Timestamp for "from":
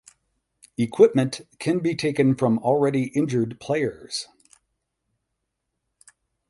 2.33-2.57